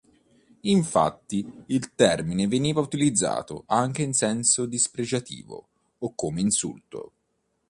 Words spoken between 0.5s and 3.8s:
Infatti, il termine veniva utilizzato